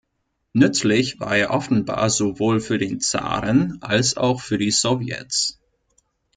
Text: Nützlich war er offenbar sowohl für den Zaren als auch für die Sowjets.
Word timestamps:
Nützlich 0.53 1.19
war 1.19 1.37
er 1.37 1.51
offenbar 1.51 2.09
sowohl 2.09 2.59
für 2.59 2.79
den 2.79 3.01
Zaren 3.01 3.77
als 3.83 4.17
auch 4.17 4.41
für 4.41 4.57
die 4.57 4.71
Sowjets. 4.71 5.59